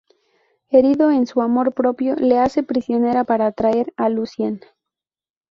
Herido 0.69 1.11
en 1.11 1.27
su 1.27 1.41
amor 1.43 1.73
propio 1.75 2.15
la 2.15 2.41
hace 2.41 2.63
prisionera 2.63 3.23
para 3.23 3.45
atraer 3.45 3.93
a 3.97 4.09
Lucian. 4.09 4.61